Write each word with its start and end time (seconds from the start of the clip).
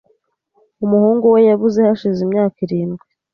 Umuhungu 0.85 1.25
we 1.33 1.39
yabuze 1.49 1.79
hashize 1.87 2.19
imyaka 2.23 2.57
irindwi. 2.65 3.05